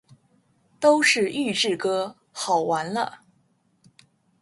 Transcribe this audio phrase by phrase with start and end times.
[0.79, 3.19] 都是预制歌，好完了